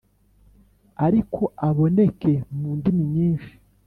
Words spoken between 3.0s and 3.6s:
nyinshi